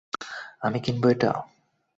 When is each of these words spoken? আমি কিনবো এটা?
আমি 0.61 0.79
কিনবো 0.79 1.07
এটা? 1.07 1.31